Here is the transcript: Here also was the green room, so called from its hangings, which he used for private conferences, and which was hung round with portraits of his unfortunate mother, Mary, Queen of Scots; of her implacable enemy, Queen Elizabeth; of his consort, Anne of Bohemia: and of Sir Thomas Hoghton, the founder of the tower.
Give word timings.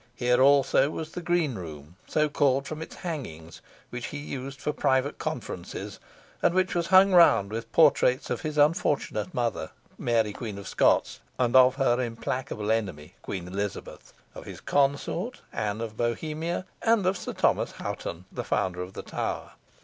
Here 0.15 0.41
also 0.41 0.89
was 0.89 1.11
the 1.11 1.21
green 1.21 1.53
room, 1.53 1.95
so 2.07 2.27
called 2.27 2.67
from 2.67 2.81
its 2.81 2.95
hangings, 2.95 3.61
which 3.91 4.07
he 4.07 4.17
used 4.17 4.59
for 4.59 4.73
private 4.73 5.19
conferences, 5.19 5.99
and 6.41 6.55
which 6.55 6.73
was 6.73 6.87
hung 6.87 7.13
round 7.13 7.51
with 7.51 7.71
portraits 7.71 8.31
of 8.31 8.41
his 8.41 8.57
unfortunate 8.57 9.31
mother, 9.31 9.69
Mary, 9.99 10.33
Queen 10.33 10.57
of 10.57 10.67
Scots; 10.67 11.19
of 11.37 11.75
her 11.75 12.01
implacable 12.01 12.71
enemy, 12.71 13.13
Queen 13.21 13.47
Elizabeth; 13.47 14.11
of 14.33 14.45
his 14.45 14.59
consort, 14.59 15.41
Anne 15.53 15.81
of 15.81 15.97
Bohemia: 15.97 16.65
and 16.81 17.05
of 17.05 17.15
Sir 17.15 17.33
Thomas 17.33 17.73
Hoghton, 17.73 18.25
the 18.31 18.43
founder 18.43 18.81
of 18.81 18.93
the 18.93 19.03
tower. 19.03 19.51